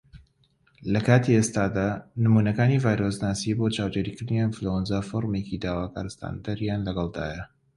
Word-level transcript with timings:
لە 0.93 0.99
کاتی 1.07 1.35
ئێستادا، 1.37 1.89
نمونەکانی 2.25 2.81
ڤایرۆسناسی 2.85 3.57
بۆ 3.57 3.65
چاودێریکردنی 3.75 4.41
ئەنفلوەنزا 4.43 4.99
فۆرمێکی 5.09 5.61
داواکار 5.63 6.07
ستاندەریان 6.15 6.81
لەگەڵدایە. 6.87 7.43